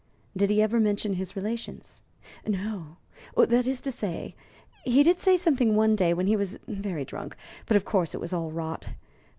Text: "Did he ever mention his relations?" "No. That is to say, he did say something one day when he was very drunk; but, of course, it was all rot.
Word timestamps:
"Did 0.35 0.49
he 0.49 0.63
ever 0.63 0.79
mention 0.79 1.13
his 1.13 1.35
relations?" 1.35 2.01
"No. 2.47 2.97
That 3.37 3.67
is 3.67 3.81
to 3.81 3.91
say, 3.91 4.33
he 4.83 5.03
did 5.03 5.19
say 5.19 5.37
something 5.37 5.75
one 5.75 5.95
day 5.95 6.11
when 6.11 6.25
he 6.25 6.35
was 6.35 6.57
very 6.67 7.05
drunk; 7.05 7.37
but, 7.67 7.77
of 7.77 7.85
course, 7.85 8.15
it 8.15 8.19
was 8.19 8.33
all 8.33 8.49
rot. 8.51 8.87